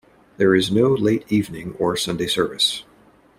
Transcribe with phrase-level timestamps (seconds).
[0.37, 2.85] There is no late evening or Sunday service.